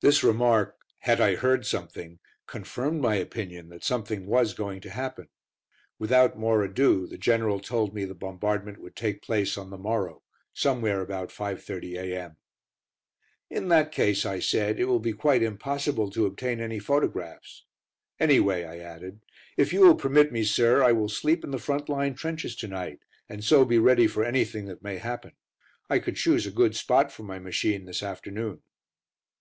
[0.00, 5.28] This remark, "Had I heard something?" confirmed my opinion that something was going to happen.
[5.98, 10.22] Without more ado, the General told me the bombardment would take place on the morrow,
[10.54, 12.36] somewhere about 5.30 a.m.
[13.50, 17.64] "In that case," I said, "it will be quite impossible to obtain any photographs.
[18.20, 19.20] Anyway," I added,
[19.56, 22.68] "if you will permit me, sir, I will sleep in the front line trenches to
[22.68, 25.32] night, and so be ready for anything that may happen.
[25.90, 28.62] I could choose a good spot for my machine this afternoon."